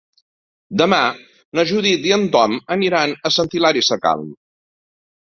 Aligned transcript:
Demà 0.81 1.01
na 1.59 1.67
Judit 1.73 2.09
i 2.09 2.15
en 2.17 2.27
Tom 2.39 2.59
aniran 2.79 3.17
a 3.31 3.37
Sant 3.39 3.55
Hilari 3.57 3.89
Sacalm. 3.93 4.37